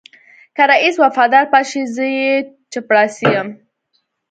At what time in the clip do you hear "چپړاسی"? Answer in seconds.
2.71-3.25